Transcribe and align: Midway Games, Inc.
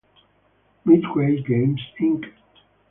Midway 0.83 1.43
Games, 1.43 1.79
Inc. 1.99 2.25